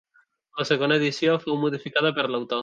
La 0.61 0.65
segona 0.69 0.97
edició 1.01 1.35
fou 1.45 1.61
modificada 1.67 2.15
per 2.19 2.27
l'autor. 2.33 2.59